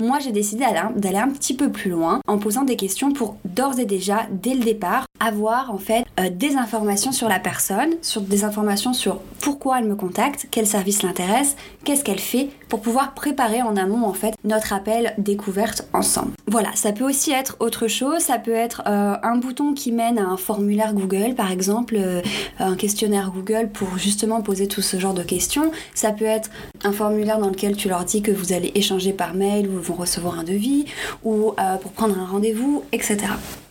Moi, 0.00 0.18
j'ai 0.18 0.32
décidé 0.32 0.64
d'aller 0.96 1.18
un 1.18 1.30
petit 1.30 1.54
peu 1.54 1.70
plus 1.70 1.90
loin 1.90 2.20
en 2.26 2.38
posant 2.38 2.62
des 2.62 2.76
questions 2.76 3.12
pour 3.12 3.36
d'ores 3.44 3.78
et 3.78 3.86
déjà, 3.86 4.26
dès 4.32 4.54
le 4.54 4.64
départ, 4.64 5.06
avoir 5.20 5.70
en 5.70 5.78
fait 5.78 6.04
euh, 6.18 6.30
des 6.30 6.56
informations 6.56 7.12
sur 7.12 7.28
la 7.28 7.38
personne, 7.38 7.90
sur 8.02 8.22
des 8.22 8.42
informations 8.42 8.92
sur 8.94 9.20
pourquoi 9.40 9.78
elle 9.78 9.84
me 9.84 9.94
contacte, 9.94 10.48
quel 10.50 10.66
service 10.66 11.02
l'intéresse, 11.02 11.56
qu'est-ce 11.84 12.02
qu'elle 12.02 12.18
fait, 12.18 12.48
pour 12.68 12.80
pouvoir 12.80 13.14
préparer 13.14 13.62
en 13.62 13.76
amont 13.76 14.06
en 14.06 14.14
fait 14.14 14.34
notre 14.44 14.72
appel 14.72 15.14
découverte 15.18 15.86
ensemble. 15.92 16.32
Voilà, 16.46 16.70
ça 16.74 16.92
peut 16.92 17.04
aussi 17.04 17.32
être 17.32 17.56
autre 17.60 17.86
chose, 17.86 18.20
ça 18.20 18.38
peut 18.38 18.54
être 18.54 18.82
euh, 18.86 19.16
un 19.22 19.36
bouton 19.36 19.74
qui 19.74 19.92
mène 19.92 20.18
à 20.18 20.24
un 20.24 20.36
formulaire 20.36 20.94
Google 20.94 21.34
par 21.34 21.52
exemple, 21.52 21.96
euh, 21.98 22.22
un 22.58 22.74
questionnaire 22.74 23.30
Google 23.30 23.68
pour 23.72 23.98
justement 23.98 24.40
poser 24.40 24.68
tout 24.68 24.82
ce 24.82 24.98
genre 24.98 25.14
de 25.14 25.22
questions. 25.22 25.70
Ça 25.94 26.12
peut 26.12 26.24
être 26.24 26.50
un 26.82 26.92
formulaire 26.92 27.38
dans 27.38 27.48
lequel 27.48 27.76
tu 27.76 27.88
leur 27.88 28.04
dis 28.04 28.22
que 28.22 28.30
vous 28.30 28.52
allez 28.52 28.72
échanger 28.74 29.12
par 29.12 29.34
mail 29.34 29.68
ou 29.68 29.78
vont 29.80 29.94
recevoir 29.94 30.38
un 30.38 30.44
devis 30.44 30.86
ou 31.22 31.54
pour 31.82 31.92
prendre 31.92 32.18
un 32.18 32.26
rendez-vous, 32.26 32.82
etc. 32.92 33.18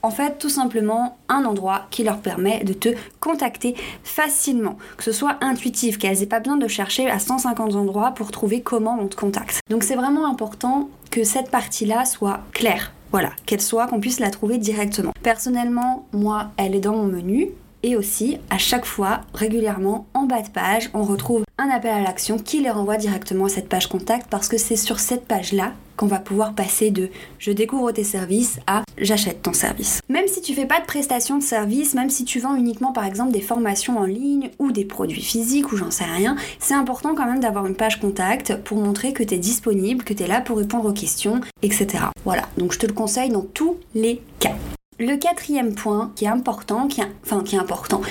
En 0.01 0.12
fait, 0.12 0.38
tout 0.38 0.50
simplement 0.50 1.18
un 1.28 1.46
endroit 1.46 1.88
qui 1.90 2.04
leur 2.04 2.19
permet 2.19 2.63
de 2.63 2.74
te 2.74 2.90
contacter 3.19 3.75
facilement, 4.04 4.78
que 4.98 5.04
ce 5.04 5.12
soit 5.12 5.38
intuitif, 5.42 5.98
qu'elles 5.98 6.24
aient 6.24 6.28
pas 6.28 6.40
besoin 6.40 6.57
de 6.57 6.68
chercher 6.68 7.10
à 7.10 7.19
150 7.19 7.75
endroits 7.75 8.12
pour 8.12 8.31
trouver 8.31 8.62
comment 8.62 8.98
on 9.00 9.07
te 9.07 9.16
contacte. 9.16 9.60
Donc 9.69 9.84
c'est 9.84 9.96
vraiment 9.96 10.25
important 10.25 10.90
que 11.12 11.24
cette 11.24 11.51
partie-là 11.51 12.06
soit 12.06 12.40
claire. 12.54 12.94
Voilà, 13.12 13.31
qu'elle 13.46 13.62
soit, 13.62 13.88
qu'on 13.88 14.00
puisse 14.00 14.19
la 14.19 14.30
trouver 14.30 14.57
directement. 14.60 15.13
Personnellement, 15.24 16.06
moi, 16.13 16.51
elle 16.57 16.75
est 16.75 16.80
dans 16.80 16.94
mon 16.94 17.06
menu. 17.06 17.50
Et 17.83 17.95
aussi, 17.95 18.38
à 18.50 18.57
chaque 18.57 18.86
fois, 18.86 19.21
régulièrement, 19.33 20.07
en 20.13 20.24
bas 20.24 20.41
de 20.41 20.50
page, 20.50 20.89
on 20.93 21.03
retrouve 21.03 21.43
un 21.57 21.69
appel 21.69 21.91
à 21.91 22.01
l'action 22.01 22.38
qui 22.38 22.62
les 22.62 22.69
renvoie 22.69 22.98
directement 22.98 23.45
à 23.45 23.50
cette 23.50 23.69
page 23.69 23.88
contact 23.88 24.27
parce 24.29 24.48
que 24.48 24.57
c'est 24.57 24.75
sur 24.75 25.00
cette 25.00 25.25
page-là 25.25 25.74
qu'on 25.95 26.07
va 26.07 26.19
pouvoir 26.19 26.53
passer 26.53 26.91
de 26.91 27.09
je 27.39 27.51
découvre 27.51 27.91
tes 27.91 28.05
services 28.05 28.59
à 28.67 28.83
j'achète 28.98 29.41
ton 29.41 29.51
service. 29.51 30.00
Même 30.07 30.27
si 30.27 30.41
tu 30.41 30.53
fais 30.53 30.65
pas 30.65 30.79
de 30.79 30.86
prestation 30.86 31.38
de 31.38 31.43
service, 31.43 31.93
même 31.93 32.09
si 32.09 32.24
tu 32.24 32.39
vends 32.39 32.55
uniquement 32.55 32.93
par 32.93 33.05
exemple 33.05 33.31
des 33.31 33.41
formations 33.41 33.98
en 33.98 34.05
ligne 34.05 34.50
ou 34.59 34.71
des 34.71 34.86
produits 34.86 35.21
physiques 35.21 35.74
ou 35.74 35.77
j'en 35.77 35.91
sais 35.91 36.05
rien, 36.05 36.38
c'est 36.59 36.74
important 36.74 37.15
quand 37.15 37.25
même 37.25 37.41
d'avoir 37.41 37.65
une 37.65 37.75
page 37.75 38.00
contact 38.00 38.55
pour 38.63 38.77
montrer 38.77 39.12
que 39.12 39.24
tu 39.24 39.36
es 39.36 39.38
disponible, 39.39 40.05
que 40.05 40.13
tu 40.13 40.24
es 40.24 40.27
là 40.27 40.39
pour 40.39 40.57
répondre 40.57 40.89
aux 40.89 40.93
questions, 40.93 41.41
etc. 41.62 42.05
Voilà, 42.24 42.43
donc 42.57 42.71
je 42.71 42.79
te 42.79 42.88
le 42.88 42.93
conseille 42.93 43.29
dans 43.29 43.41
tous 43.41 43.75
les 43.93 44.21
cas. 44.39 44.55
Le 45.00 45.15
quatrième 45.15 45.75
point 45.75 46.12
qui 46.18 46.25
est 46.25 46.29
important, 46.29 46.89
qui 46.89 47.01
enfin 47.24 47.41
qui 47.41 47.56
est 47.56 47.60
important, 47.60 48.01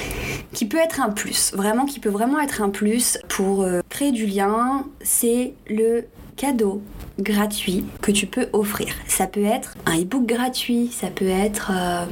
qui 0.55 0.65
peut 0.65 0.79
être 0.79 1.03
un 1.03 1.11
plus, 1.11 1.53
vraiment 1.53 1.85
qui 1.85 2.01
peut 2.01 2.09
vraiment 2.09 2.41
être 2.41 2.63
un 2.63 2.71
plus 2.71 3.19
pour 3.29 3.63
euh, 3.63 3.81
créer 3.91 4.11
du 4.11 4.25
lien, 4.25 4.87
c'est 5.03 5.53
le 5.69 6.07
cadeau 6.37 6.81
gratuit 7.19 7.85
que 8.01 8.11
tu 8.11 8.27
peux 8.27 8.49
offrir. 8.55 8.95
Ça 9.07 9.27
peut 9.27 9.45
être 9.45 9.75
un 9.85 10.01
e-book 10.01 10.25
gratuit, 10.25 10.89
ça 10.91 11.09
peut 11.09 11.29
être, 11.29 11.73
euh, 11.75 12.07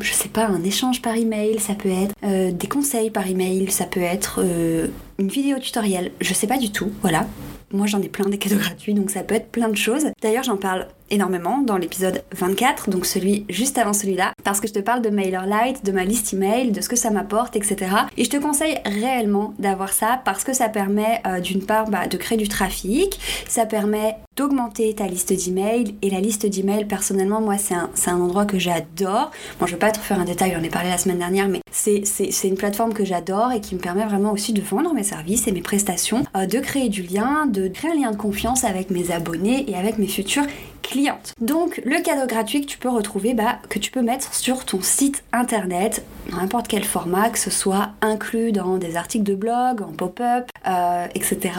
je 0.00 0.12
sais 0.14 0.30
pas, 0.30 0.46
un 0.46 0.64
échange 0.64 1.02
par 1.02 1.16
email, 1.16 1.60
ça 1.60 1.74
peut 1.74 1.90
être 1.90 2.14
euh, 2.22 2.50
des 2.50 2.66
conseils 2.66 3.10
par 3.10 3.26
email, 3.26 3.70
ça 3.70 3.84
peut 3.84 4.00
être 4.00 4.42
une 5.18 5.28
vidéo 5.28 5.58
tutoriel, 5.58 6.12
je 6.22 6.32
sais 6.32 6.46
pas 6.46 6.56
du 6.56 6.72
tout, 6.72 6.90
voilà. 7.02 7.26
Moi 7.72 7.86
j'en 7.86 8.00
ai 8.00 8.08
plein 8.08 8.28
des 8.28 8.38
cadeaux 8.38 8.56
gratuits 8.60 8.94
donc 8.94 9.10
ça 9.10 9.22
peut 9.22 9.34
être 9.34 9.50
plein 9.50 9.68
de 9.68 9.76
choses. 9.76 10.06
D'ailleurs 10.22 10.44
j'en 10.44 10.56
parle 10.56 10.86
énormément 11.14 11.60
dans 11.60 11.76
l'épisode 11.76 12.22
24, 12.32 12.90
donc 12.90 13.06
celui 13.06 13.46
juste 13.48 13.78
avant 13.78 13.92
celui-là, 13.92 14.32
parce 14.42 14.60
que 14.60 14.68
je 14.68 14.72
te 14.72 14.80
parle 14.80 15.02
de 15.02 15.10
MailerLite, 15.10 15.84
de 15.84 15.92
ma 15.92 16.04
liste 16.04 16.34
email, 16.34 16.72
de 16.72 16.80
ce 16.80 16.88
que 16.88 16.96
ça 16.96 17.10
m'apporte, 17.10 17.56
etc. 17.56 17.76
Et 18.16 18.24
je 18.24 18.30
te 18.30 18.36
conseille 18.36 18.78
réellement 18.84 19.54
d'avoir 19.58 19.92
ça 19.92 20.20
parce 20.24 20.44
que 20.44 20.52
ça 20.52 20.68
permet 20.68 21.22
euh, 21.26 21.40
d'une 21.40 21.64
part 21.64 21.88
bah, 21.88 22.06
de 22.06 22.16
créer 22.16 22.36
du 22.36 22.48
trafic, 22.48 23.18
ça 23.48 23.66
permet 23.66 24.16
d'augmenter 24.36 24.94
ta 24.94 25.06
liste 25.06 25.32
d'emails 25.32 25.94
et 26.02 26.10
la 26.10 26.20
liste 26.20 26.46
d'emails 26.46 26.86
personnellement 26.86 27.40
moi 27.40 27.56
c'est 27.58 27.74
un, 27.74 27.90
un, 28.06 28.20
endroit 28.20 28.46
que 28.46 28.58
j'adore. 28.58 29.30
Bon 29.60 29.66
je 29.66 29.72
vais 29.72 29.78
pas 29.78 29.92
te 29.92 29.98
faire 29.98 30.20
un 30.20 30.24
détail, 30.24 30.52
j'en 30.56 30.62
ai 30.62 30.68
parlé 30.68 30.88
la 30.88 30.98
semaine 30.98 31.18
dernière, 31.18 31.48
mais 31.48 31.60
c'est 31.70 32.48
une 32.48 32.56
plateforme 32.56 32.94
que 32.94 33.04
j'adore 33.04 33.52
et 33.52 33.60
qui 33.60 33.74
me 33.74 33.80
permet 33.80 34.04
vraiment 34.04 34.32
aussi 34.32 34.52
de 34.52 34.62
vendre 34.62 34.92
mes 34.94 35.02
services 35.02 35.46
et 35.48 35.52
mes 35.52 35.62
prestations, 35.62 36.24
euh, 36.36 36.46
de 36.46 36.58
créer 36.60 36.88
du 36.88 37.02
lien, 37.02 37.46
de 37.46 37.68
créer 37.68 37.90
un 37.90 37.94
lien 37.94 38.10
de 38.10 38.16
confiance 38.16 38.64
avec 38.64 38.90
mes 38.90 39.10
abonnés 39.10 39.70
et 39.70 39.76
avec 39.76 39.98
mes 39.98 40.06
futurs 40.06 40.44
clientes. 40.82 41.32
Donc 41.40 41.80
le 41.84 42.00
cadeau 42.02 42.26
gratuit 42.26 42.60
que 42.60 42.66
tu 42.66 42.78
peux 42.78 42.88
retrouver, 42.88 43.34
bah, 43.34 43.58
que 43.68 43.78
tu 43.78 43.90
peux 43.90 44.02
mettre 44.02 44.32
sur 44.34 44.64
ton 44.64 44.80
site 44.82 45.24
internet, 45.32 46.04
n'importe 46.32 46.68
quel 46.68 46.84
format, 46.84 47.30
que 47.30 47.38
ce 47.38 47.50
soit 47.50 47.90
inclus 48.02 48.52
dans 48.52 48.76
des 48.76 48.96
articles 48.96 49.24
de 49.24 49.34
blog, 49.34 49.82
en 49.82 49.92
pop-up, 49.92 50.48
euh, 50.66 51.06
etc. 51.14 51.54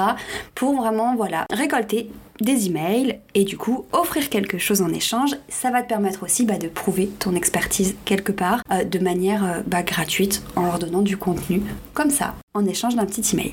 Pour 0.53 0.75
vraiment 0.75 1.15
voilà 1.15 1.45
récolter 1.51 2.09
des 2.41 2.67
emails 2.67 3.19
et 3.33 3.43
du 3.43 3.57
coup 3.57 3.85
offrir 3.91 4.29
quelque 4.29 4.57
chose 4.57 4.81
en 4.81 4.89
échange. 4.89 5.35
Ça 5.49 5.71
va 5.71 5.81
te 5.81 5.87
permettre 5.87 6.23
aussi 6.23 6.45
bah, 6.45 6.57
de 6.57 6.67
prouver 6.67 7.07
ton 7.19 7.35
expertise 7.35 7.95
quelque 8.05 8.31
part 8.31 8.61
euh, 8.71 8.83
de 8.83 8.99
manière 8.99 9.45
euh, 9.45 9.61
bah, 9.65 9.83
gratuite 9.83 10.43
en 10.55 10.63
leur 10.63 10.79
donnant 10.79 11.01
du 11.01 11.17
contenu 11.17 11.61
comme 11.93 12.09
ça 12.09 12.35
en 12.53 12.65
échange 12.65 12.95
d'un 12.95 13.05
petit 13.05 13.23
email. 13.33 13.51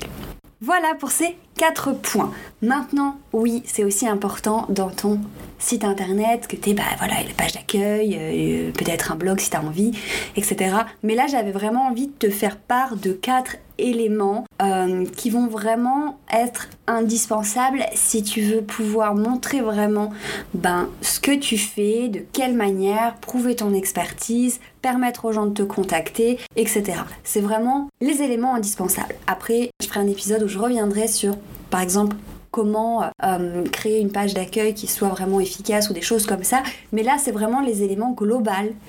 Voilà 0.61 0.95
pour 0.97 1.11
ces 1.11 1.35
quatre 1.57 1.91
points. 1.91 2.31
Maintenant, 2.61 3.17
oui, 3.33 3.63
c'est 3.65 3.83
aussi 3.83 4.07
important 4.07 4.65
dans 4.69 4.89
ton 4.89 5.19
site 5.63 5.85
internet 5.85 6.47
que 6.47 6.55
tu 6.55 6.71
aies 6.71 6.73
bah, 6.73 6.83
voilà, 6.97 7.15
la 7.25 7.33
page 7.35 7.53
d'accueil, 7.53 8.17
euh, 8.19 8.71
peut-être 8.71 9.11
un 9.11 9.15
blog 9.15 9.39
si 9.39 9.49
tu 9.49 9.55
as 9.55 9.61
envie, 9.61 9.91
etc. 10.35 10.75
Mais 11.03 11.15
là, 11.15 11.25
j'avais 11.27 11.51
vraiment 11.51 11.87
envie 11.87 12.07
de 12.07 12.13
te 12.13 12.29
faire 12.29 12.57
part 12.57 12.97
de 12.97 13.13
quatre 13.13 13.55
éléments 13.77 14.45
euh, 14.61 15.05
qui 15.15 15.29
vont 15.29 15.47
vraiment 15.47 16.19
être 16.31 16.67
indispensables 16.85 17.85
si 17.93 18.21
tu 18.21 18.41
veux 18.41 18.61
pouvoir 18.61 19.15
montrer 19.15 19.61
vraiment 19.61 20.11
ben, 20.53 20.89
ce 21.01 21.19
que 21.19 21.35
tu 21.35 21.57
fais, 21.57 22.09
de 22.09 22.19
quelle 22.33 22.55
manière, 22.55 23.15
prouver 23.15 23.55
ton 23.55 23.73
expertise, 23.73 24.59
permettre 24.81 25.25
aux 25.25 25.31
gens 25.31 25.45
de 25.45 25.53
te 25.53 25.63
contacter, 25.63 26.39
etc. 26.55 26.99
C'est 27.23 27.41
vraiment 27.41 27.87
les 28.01 28.21
éléments 28.21 28.53
indispensables. 28.55 29.15
Après, 29.27 29.69
je 29.81 29.87
ferai 29.87 30.01
un 30.01 30.07
épisode 30.07 30.43
où 30.43 30.47
je 30.47 30.59
reviendrai 30.59 31.07
sur, 31.07 31.35
par 31.69 31.81
exemple, 31.81 32.15
comment 32.53 33.09
euh, 33.25 33.63
créer 33.71 33.99
une 33.99 34.11
page 34.11 34.35
d'accueil 34.35 34.75
qui 34.75 34.85
soit 34.85 35.09
vraiment 35.09 35.39
efficace 35.39 35.89
ou 35.89 35.93
des 35.93 36.01
choses 36.01 36.27
comme 36.27 36.43
ça. 36.43 36.61
Mais 36.93 37.01
là, 37.01 37.17
c'est 37.17 37.31
vraiment 37.31 37.59
les 37.59 37.81
éléments 37.81 38.11
globaux 38.11 38.43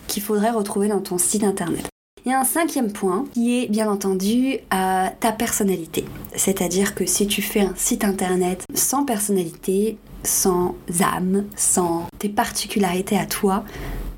qu'il 0.07 0.23
faudrait 0.23 0.51
retrouver 0.51 0.89
dans 0.89 1.01
ton 1.01 1.17
site 1.19 1.45
internet. 1.45 1.89
Il 2.27 2.31
y 2.31 2.35
a 2.35 2.41
un 2.41 2.45
cinquième 2.45 2.93
point 2.93 3.25
qui 3.33 3.63
est 3.63 3.69
bien 3.69 3.91
entendu 3.91 4.59
euh, 4.73 5.07
ta 5.21 5.33
personnalité. 5.33 6.05
C'est-à-dire 6.35 6.95
que 6.95 7.07
si 7.07 7.27
tu 7.27 7.43
fais 7.43 7.61
un 7.61 7.75
site 7.75 8.05
internet 8.05 8.65
sans 8.75 9.05
personnalité, 9.05 9.99
sans 10.25 10.75
âme, 11.01 11.45
sans 11.57 12.07
tes 12.19 12.29
particularités 12.29 13.19
à 13.19 13.27
toi, 13.27 13.65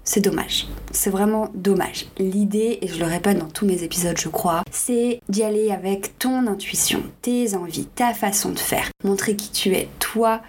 c'est 0.06 0.20
dommage. 0.20 0.66
C'est 0.92 1.10
vraiment 1.10 1.50
dommage. 1.54 2.06
L'idée, 2.18 2.78
et 2.80 2.88
je 2.88 2.98
le 2.98 3.04
répète 3.04 3.38
dans 3.38 3.50
tous 3.50 3.66
mes 3.66 3.82
épisodes, 3.82 4.16
je 4.16 4.28
crois, 4.28 4.62
c'est 4.70 5.20
d'y 5.28 5.42
aller 5.42 5.70
avec 5.70 6.18
ton 6.18 6.46
intuition, 6.46 7.02
tes 7.20 7.54
envies, 7.54 7.86
ta 7.86 8.14
façon 8.14 8.52
de 8.52 8.58
faire. 8.58 8.88
Montrer 9.04 9.36
qui 9.36 9.50
tu 9.50 9.74
es, 9.74 9.88
toi, 9.98 10.40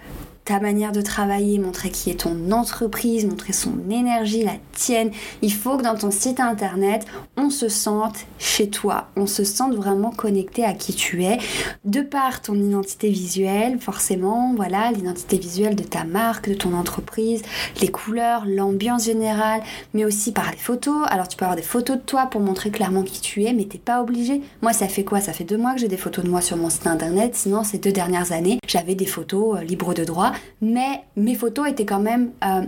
ta 0.48 0.60
manière 0.60 0.92
de 0.92 1.02
travailler, 1.02 1.58
montrer 1.58 1.90
qui 1.90 2.08
est 2.08 2.20
ton 2.20 2.52
entreprise, 2.52 3.26
montrer 3.26 3.52
son 3.52 3.74
énergie, 3.90 4.44
la 4.44 4.54
tienne. 4.72 5.10
Il 5.42 5.52
faut 5.52 5.76
que 5.76 5.82
dans 5.82 5.94
ton 5.94 6.10
site 6.10 6.40
internet, 6.40 7.04
on 7.36 7.50
se 7.50 7.68
sente 7.68 8.24
chez 8.38 8.70
toi, 8.70 9.08
on 9.14 9.26
se 9.26 9.44
sente 9.44 9.74
vraiment 9.74 10.10
connecté 10.10 10.64
à 10.64 10.72
qui 10.72 10.94
tu 10.94 11.22
es, 11.22 11.36
de 11.84 12.00
par 12.00 12.40
ton 12.40 12.54
identité 12.54 13.10
visuelle, 13.10 13.78
forcément, 13.78 14.54
voilà, 14.56 14.90
l'identité 14.90 15.36
visuelle 15.36 15.76
de 15.76 15.82
ta 15.82 16.04
marque, 16.04 16.48
de 16.48 16.54
ton 16.54 16.72
entreprise, 16.72 17.42
les 17.82 17.88
couleurs, 17.88 18.44
l'ambiance 18.46 19.04
générale, 19.04 19.60
mais 19.92 20.06
aussi 20.06 20.32
par 20.32 20.50
les 20.50 20.56
photos. 20.56 21.06
Alors 21.10 21.28
tu 21.28 21.36
peux 21.36 21.44
avoir 21.44 21.56
des 21.56 21.62
photos 21.62 21.98
de 21.98 22.02
toi 22.02 22.24
pour 22.24 22.40
montrer 22.40 22.70
clairement 22.70 23.02
qui 23.02 23.20
tu 23.20 23.44
es, 23.44 23.52
mais 23.52 23.66
t'es 23.66 23.76
pas 23.76 24.00
obligé. 24.00 24.40
Moi, 24.62 24.72
ça 24.72 24.88
fait 24.88 25.04
quoi? 25.04 25.20
Ça 25.20 25.34
fait 25.34 25.44
deux 25.44 25.58
mois 25.58 25.74
que 25.74 25.80
j'ai 25.80 25.88
des 25.88 25.98
photos 25.98 26.24
de 26.24 26.30
moi 26.30 26.40
sur 26.40 26.56
mon 26.56 26.70
site 26.70 26.86
internet, 26.86 27.36
sinon 27.36 27.64
ces 27.64 27.76
deux 27.76 27.92
dernières 27.92 28.32
années, 28.32 28.58
j'avais 28.66 28.94
des 28.94 29.04
photos 29.04 29.58
euh, 29.58 29.62
libres 29.62 29.92
de 29.92 30.04
droit 30.04 30.32
mais 30.60 31.04
mes 31.16 31.34
photos 31.34 31.68
étaient 31.68 31.86
quand 31.86 32.00
même 32.00 32.30
euh, 32.44 32.62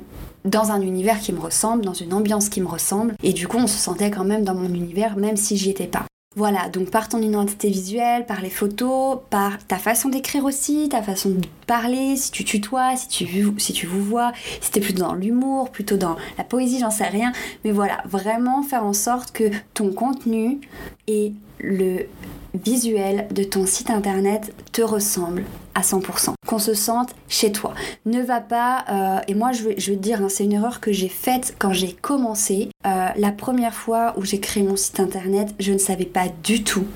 dans 0.45 0.71
un 0.71 0.81
univers 0.81 1.21
qui 1.21 1.33
me 1.33 1.41
ressemble, 1.41 1.85
dans 1.85 1.95
une 1.95 2.13
ambiance 2.13 2.49
qui 2.49 2.61
me 2.61 2.69
ressemble, 2.69 3.15
et 3.23 3.33
du 3.33 3.49
coup 3.49 3.59
on 3.59 3.67
se 3.67 3.79
sentait 3.79 4.11
quand 4.11 4.25
même 4.25 4.45
dans 4.45 4.55
mon 4.55 4.73
univers 4.73 5.17
même 5.17 5.37
si 5.37 5.57
j'y 5.57 5.71
étais 5.71 5.87
pas. 5.87 6.07
Voilà, 6.37 6.69
donc 6.69 6.91
par 6.91 7.09
ton 7.09 7.21
identité 7.21 7.71
visuelle, 7.71 8.25
par 8.25 8.41
les 8.41 8.51
photos, 8.51 9.19
par 9.31 9.67
ta 9.67 9.79
façon 9.79 10.11
d'écrire 10.11 10.45
aussi, 10.45 10.89
ta 10.89 11.03
façon 11.03 11.31
de 11.31 11.41
parler, 11.67 12.15
si 12.15 12.31
tu 12.31 12.45
tutoies, 12.45 12.95
si 12.95 13.09
tu, 13.09 13.27
vous 13.89 14.05
vois, 14.05 14.31
si 14.61 14.71
t'es 14.71 14.79
plutôt 14.79 15.03
dans 15.03 15.15
l'humour, 15.15 15.71
plutôt 15.71 15.97
dans 15.97 16.15
la 16.39 16.45
poésie, 16.45 16.79
j'en 16.79 16.93
sais 16.93 17.09
rien. 17.09 17.33
Mais 17.65 17.73
voilà, 17.73 18.01
vraiment 18.05 18.63
faire 18.63 18.85
en 18.85 18.93
sorte 18.93 19.33
que 19.33 19.51
ton 19.75 19.91
contenu 19.91 20.61
et 21.09 21.33
le 21.59 22.07
visuel 22.55 23.27
de 23.33 23.43
ton 23.43 23.67
site 23.67 23.91
internet 23.91 24.55
te 24.71 24.83
ressemble 24.83 25.43
à 25.81 25.83
100%, 25.83 26.35
qu'on 26.47 26.59
se 26.59 26.75
sente 26.75 27.15
chez 27.29 27.53
toi. 27.53 27.75
Ne 28.05 28.23
va 28.23 28.41
pas, 28.41 28.85
euh, 28.91 29.21
et 29.27 29.35
moi 29.35 29.51
je 29.53 29.91
veux 29.91 29.97
dire, 29.97 30.23
hein, 30.23 30.29
c'est 30.29 30.45
une 30.45 30.53
erreur 30.53 30.81
que 30.81 30.93
j'ai 30.93 31.09
faite 31.09 31.55
quand 31.59 31.73
j'ai 31.73 31.93
commencé. 31.93 32.69
Euh, 32.87 33.09
la 33.17 33.33
première 33.33 33.75
fois 33.75 34.15
où 34.17 34.25
j'ai 34.25 34.41
créé 34.41 34.63
mon 34.63 34.77
site 34.77 35.01
internet, 35.01 35.55
je 35.59 35.73
ne 35.73 35.79
savais 35.79 36.05
pas 36.05 36.27
du 36.43 36.63
tout 36.63 36.87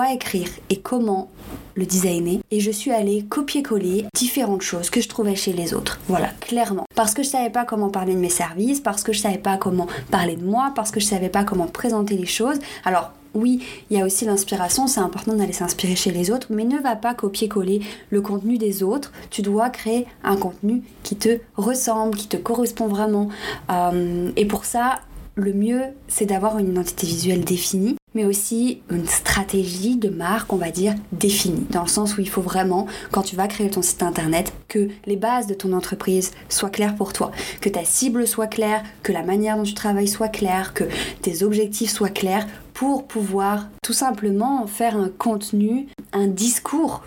écrire 0.00 0.48
et 0.70 0.80
comment 0.80 1.30
le 1.74 1.86
designer 1.86 2.40
et 2.50 2.60
je 2.60 2.70
suis 2.70 2.90
allée 2.90 3.24
copier-coller 3.24 4.06
différentes 4.14 4.62
choses 4.62 4.90
que 4.90 5.00
je 5.00 5.08
trouvais 5.08 5.36
chez 5.36 5.52
les 5.52 5.74
autres. 5.74 6.00
Voilà, 6.08 6.28
clairement. 6.40 6.84
Parce 6.94 7.14
que 7.14 7.22
je 7.22 7.28
savais 7.28 7.50
pas 7.50 7.64
comment 7.64 7.88
parler 7.88 8.14
de 8.14 8.18
mes 8.18 8.28
services, 8.28 8.80
parce 8.80 9.02
que 9.02 9.12
je 9.12 9.20
savais 9.20 9.38
pas 9.38 9.56
comment 9.56 9.86
parler 10.10 10.36
de 10.36 10.44
moi, 10.44 10.72
parce 10.74 10.90
que 10.90 11.00
je 11.00 11.06
savais 11.06 11.28
pas 11.28 11.44
comment 11.44 11.66
présenter 11.66 12.16
les 12.16 12.26
choses. 12.26 12.58
Alors, 12.84 13.12
oui, 13.34 13.64
il 13.90 13.96
y 13.96 14.00
a 14.00 14.04
aussi 14.04 14.26
l'inspiration, 14.26 14.86
c'est 14.86 15.00
important 15.00 15.34
d'aller 15.34 15.54
s'inspirer 15.54 15.96
chez 15.96 16.10
les 16.10 16.30
autres, 16.30 16.48
mais 16.50 16.64
ne 16.64 16.78
va 16.78 16.96
pas 16.96 17.14
copier-coller 17.14 17.80
le 18.10 18.20
contenu 18.20 18.58
des 18.58 18.82
autres. 18.82 19.12
Tu 19.30 19.40
dois 19.40 19.70
créer 19.70 20.06
un 20.22 20.36
contenu 20.36 20.82
qui 21.02 21.16
te 21.16 21.38
ressemble, 21.56 22.16
qui 22.16 22.28
te 22.28 22.36
correspond 22.36 22.88
vraiment. 22.88 23.28
Euh, 23.70 24.30
et 24.36 24.44
pour 24.44 24.66
ça, 24.66 25.00
le 25.34 25.54
mieux, 25.54 25.82
c'est 26.08 26.26
d'avoir 26.26 26.58
une 26.58 26.68
identité 26.68 27.06
visuelle 27.06 27.44
définie, 27.44 27.96
mais 28.14 28.24
aussi 28.24 28.82
une 28.90 29.06
stratégie 29.06 29.96
de 29.96 30.08
marque, 30.08 30.52
on 30.52 30.56
va 30.56 30.70
dire, 30.70 30.94
définie. 31.12 31.66
Dans 31.70 31.82
le 31.82 31.88
sens 31.88 32.16
où 32.16 32.20
il 32.20 32.28
faut 32.28 32.42
vraiment, 32.42 32.86
quand 33.10 33.22
tu 33.22 33.36
vas 33.36 33.48
créer 33.48 33.70
ton 33.70 33.82
site 33.82 34.02
internet, 34.02 34.52
que 34.68 34.88
les 35.06 35.16
bases 35.16 35.46
de 35.46 35.54
ton 35.54 35.72
entreprise 35.72 36.32
soient 36.48 36.70
claires 36.70 36.96
pour 36.96 37.12
toi, 37.12 37.30
que 37.60 37.68
ta 37.68 37.84
cible 37.84 38.26
soit 38.26 38.46
claire, 38.46 38.82
que 39.02 39.12
la 39.12 39.22
manière 39.22 39.56
dont 39.56 39.62
tu 39.62 39.74
travailles 39.74 40.08
soit 40.08 40.28
claire, 40.28 40.74
que 40.74 40.84
tes 41.22 41.42
objectifs 41.42 41.90
soient 41.90 42.08
clairs 42.08 42.46
pour 42.74 43.06
pouvoir 43.06 43.68
tout 43.82 43.92
simplement 43.92 44.66
faire 44.66 44.96
un 44.96 45.08
contenu, 45.08 45.88
un 46.12 46.26
discours 46.26 47.02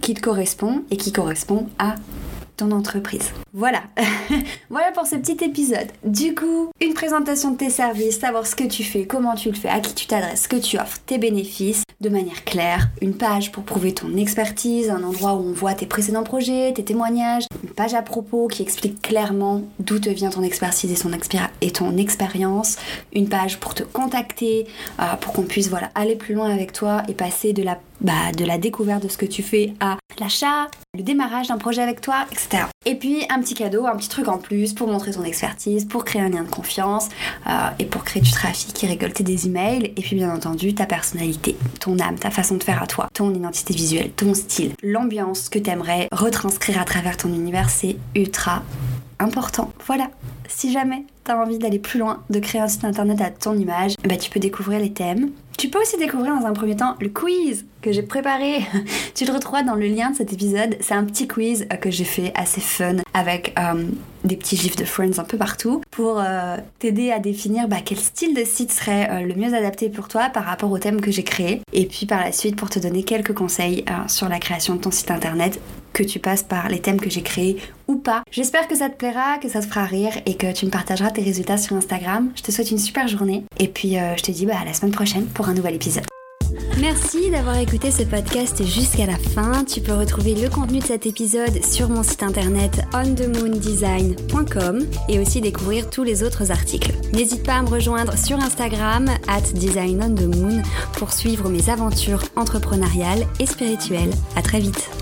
qui 0.00 0.14
te 0.14 0.20
correspond 0.20 0.82
et 0.90 0.96
qui 0.96 1.12
correspond 1.12 1.68
à 1.78 1.94
ton 2.56 2.70
entreprise. 2.70 3.32
Voilà, 3.52 3.82
voilà 4.70 4.92
pour 4.92 5.06
ce 5.06 5.16
petit 5.16 5.44
épisode. 5.44 5.88
Du 6.04 6.34
coup, 6.34 6.70
une 6.80 6.94
présentation 6.94 7.50
de 7.50 7.56
tes 7.56 7.70
services, 7.70 8.18
savoir 8.18 8.46
ce 8.46 8.54
que 8.54 8.64
tu 8.64 8.84
fais, 8.84 9.06
comment 9.06 9.34
tu 9.34 9.50
le 9.50 9.56
fais, 9.56 9.68
à 9.68 9.80
qui 9.80 9.94
tu 9.94 10.06
t'adresses, 10.06 10.42
ce 10.42 10.48
que 10.48 10.56
tu 10.56 10.78
offres, 10.78 10.98
tes 11.06 11.18
bénéfices, 11.18 11.82
de 12.00 12.08
manière 12.08 12.44
claire, 12.44 12.88
une 13.00 13.14
page 13.14 13.52
pour 13.52 13.64
prouver 13.64 13.94
ton 13.94 14.16
expertise, 14.16 14.90
un 14.90 15.02
endroit 15.02 15.34
où 15.34 15.48
on 15.48 15.52
voit 15.52 15.74
tes 15.74 15.86
précédents 15.86 16.24
projets, 16.24 16.72
tes 16.74 16.84
témoignages, 16.84 17.44
page 17.72 17.94
à 17.94 18.02
propos 18.02 18.48
qui 18.48 18.62
explique 18.62 19.02
clairement 19.02 19.62
d'où 19.78 19.98
te 19.98 20.08
vient 20.08 20.30
ton 20.30 20.42
expertise 20.42 20.90
et, 20.90 20.96
son 20.96 21.10
et 21.60 21.70
ton 21.70 21.96
expérience, 21.96 22.76
une 23.12 23.28
page 23.28 23.58
pour 23.58 23.74
te 23.74 23.82
contacter, 23.82 24.66
euh, 25.00 25.16
pour 25.20 25.32
qu'on 25.32 25.42
puisse 25.42 25.68
voilà, 25.68 25.90
aller 25.94 26.16
plus 26.16 26.34
loin 26.34 26.50
avec 26.50 26.72
toi 26.72 27.02
et 27.08 27.14
passer 27.14 27.52
de 27.52 27.62
la, 27.62 27.78
bah, 28.00 28.32
de 28.36 28.44
la 28.44 28.58
découverte 28.58 29.02
de 29.02 29.08
ce 29.08 29.18
que 29.18 29.26
tu 29.26 29.42
fais 29.42 29.74
à 29.80 29.96
l'achat, 30.18 30.68
le 30.96 31.02
démarrage 31.02 31.48
d'un 31.48 31.58
projet 31.58 31.82
avec 31.82 32.00
toi, 32.00 32.26
etc. 32.30 32.71
Et 32.84 32.96
puis 32.96 33.24
un 33.30 33.40
petit 33.40 33.54
cadeau, 33.54 33.86
un 33.86 33.96
petit 33.96 34.08
truc 34.08 34.28
en 34.28 34.38
plus 34.38 34.72
pour 34.72 34.88
montrer 34.88 35.12
ton 35.12 35.22
expertise, 35.22 35.84
pour 35.84 36.04
créer 36.04 36.22
un 36.22 36.28
lien 36.28 36.42
de 36.42 36.50
confiance 36.50 37.08
euh, 37.46 37.68
et 37.78 37.84
pour 37.84 38.02
créer 38.04 38.22
du 38.22 38.32
trafic 38.32 38.82
et 38.82 38.86
récolter 38.88 39.22
des 39.22 39.46
emails. 39.46 39.92
Et 39.96 40.02
puis 40.02 40.16
bien 40.16 40.34
entendu 40.34 40.74
ta 40.74 40.86
personnalité, 40.86 41.56
ton 41.80 41.98
âme, 41.98 42.18
ta 42.18 42.30
façon 42.30 42.56
de 42.56 42.64
faire 42.64 42.82
à 42.82 42.86
toi, 42.86 43.08
ton 43.14 43.32
identité 43.32 43.72
visuelle, 43.72 44.10
ton 44.10 44.34
style, 44.34 44.72
l'ambiance 44.82 45.48
que 45.48 45.58
t'aimerais 45.58 46.08
retranscrire 46.10 46.80
à 46.80 46.84
travers 46.84 47.16
ton 47.16 47.28
univers, 47.28 47.70
c'est 47.70 47.96
ultra 48.16 48.62
important. 49.20 49.72
Voilà. 49.86 50.10
Si 50.48 50.72
jamais 50.72 51.04
t'as 51.24 51.36
envie 51.36 51.58
d'aller 51.58 51.78
plus 51.78 52.00
loin, 52.00 52.22
de 52.30 52.40
créer 52.40 52.60
un 52.60 52.68
site 52.68 52.84
internet 52.84 53.20
à 53.20 53.30
ton 53.30 53.56
image, 53.56 53.94
bah 54.06 54.16
tu 54.16 54.28
peux 54.28 54.40
découvrir 54.40 54.80
les 54.80 54.92
thèmes. 54.92 55.30
Tu 55.62 55.68
peux 55.68 55.80
aussi 55.80 55.96
découvrir 55.96 56.34
dans 56.34 56.44
un 56.44 56.54
premier 56.54 56.74
temps 56.74 56.96
le 56.98 57.08
quiz 57.08 57.66
que 57.82 57.92
j'ai 57.92 58.02
préparé. 58.02 58.66
tu 59.14 59.24
le 59.24 59.32
retrouveras 59.32 59.62
dans 59.62 59.76
le 59.76 59.86
lien 59.86 60.10
de 60.10 60.16
cet 60.16 60.32
épisode. 60.32 60.76
C'est 60.80 60.94
un 60.94 61.04
petit 61.04 61.28
quiz 61.28 61.68
que 61.80 61.88
j'ai 61.88 62.02
fait 62.02 62.32
assez 62.34 62.60
fun 62.60 62.96
avec 63.14 63.56
euh, 63.56 63.86
des 64.24 64.36
petits 64.36 64.56
gifs 64.56 64.76
de 64.76 64.84
Friends 64.84 65.18
un 65.18 65.24
peu 65.24 65.36
partout 65.36 65.82
pour 65.90 66.20
euh, 66.20 66.56
t'aider 66.78 67.10
à 67.10 67.18
définir 67.18 67.68
bah, 67.68 67.78
quel 67.84 67.98
style 67.98 68.34
de 68.34 68.44
site 68.44 68.72
serait 68.72 69.08
euh, 69.10 69.20
le 69.26 69.34
mieux 69.34 69.54
adapté 69.54 69.88
pour 69.88 70.08
toi 70.08 70.28
par 70.28 70.44
rapport 70.44 70.70
au 70.70 70.78
thème 70.78 71.00
que 71.00 71.10
j'ai 71.10 71.24
créé. 71.24 71.60
Et 71.72 71.86
puis 71.86 72.06
par 72.06 72.20
la 72.20 72.32
suite 72.32 72.56
pour 72.56 72.70
te 72.70 72.78
donner 72.78 73.02
quelques 73.02 73.34
conseils 73.34 73.84
sur 74.08 74.28
la 74.28 74.38
création 74.38 74.74
de 74.74 74.80
ton 74.80 74.90
site 74.90 75.10
internet 75.10 75.60
que 75.92 76.02
tu 76.02 76.18
passes 76.18 76.42
par 76.42 76.68
les 76.68 76.80
thèmes 76.80 77.00
que 77.00 77.10
j'ai 77.10 77.22
créés 77.22 77.58
ou 77.88 77.96
pas. 77.96 78.22
J'espère 78.30 78.68
que 78.68 78.76
ça 78.76 78.88
te 78.88 78.96
plaira, 78.96 79.38
que 79.38 79.48
ça 79.48 79.60
te 79.60 79.66
fera 79.66 79.84
rire 79.84 80.12
et 80.26 80.34
que 80.34 80.52
tu 80.52 80.66
me 80.66 80.70
partageras 80.70 81.10
tes 81.10 81.22
résultats 81.22 81.58
sur 81.58 81.76
Instagram. 81.76 82.30
Je 82.34 82.42
te 82.42 82.50
souhaite 82.50 82.70
une 82.70 82.78
super 82.78 83.08
journée 83.08 83.44
et 83.58 83.68
puis 83.68 83.96
je 84.16 84.22
te 84.22 84.30
dis 84.30 84.46
bah, 84.46 84.56
à 84.60 84.64
la 84.64 84.72
semaine 84.72 84.92
prochaine 84.92 85.26
pour 85.26 85.48
un 85.48 85.54
nouvel 85.54 85.74
épisode. 85.74 86.04
Merci 86.82 87.30
d'avoir 87.30 87.58
écouté 87.58 87.92
ce 87.92 88.02
podcast 88.02 88.66
jusqu'à 88.66 89.06
la 89.06 89.16
fin. 89.16 89.64
Tu 89.64 89.80
peux 89.80 89.92
retrouver 89.92 90.34
le 90.34 90.48
contenu 90.48 90.80
de 90.80 90.84
cet 90.84 91.06
épisode 91.06 91.64
sur 91.64 91.88
mon 91.88 92.02
site 92.02 92.24
internet 92.24 92.82
onthemoondesign.com 92.92 94.84
et 95.08 95.20
aussi 95.20 95.40
découvrir 95.40 95.88
tous 95.90 96.02
les 96.02 96.24
autres 96.24 96.50
articles. 96.50 96.90
N'hésite 97.12 97.46
pas 97.46 97.54
à 97.54 97.62
me 97.62 97.68
rejoindre 97.68 98.18
sur 98.18 98.36
Instagram 98.40 99.06
at 99.28 99.52
designonthemoon 99.54 100.60
pour 100.94 101.12
suivre 101.12 101.48
mes 101.48 101.70
aventures 101.70 102.24
entrepreneuriales 102.34 103.28
et 103.38 103.46
spirituelles. 103.46 104.10
À 104.34 104.42
très 104.42 104.58
vite. 104.58 105.01